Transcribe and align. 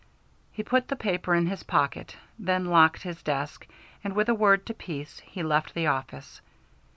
He 0.51 0.63
put 0.63 0.87
the 0.87 0.95
paper 0.95 1.35
in 1.35 1.45
his 1.45 1.61
pocket, 1.61 2.17
then 2.39 2.65
locked 2.65 3.03
his 3.03 3.21
desk, 3.21 3.67
and 4.03 4.15
with 4.15 4.29
a 4.29 4.33
word 4.33 4.65
to 4.65 4.73
Pease 4.73 5.19
he 5.19 5.43
left 5.43 5.75
the 5.75 5.85
office. 5.85 6.41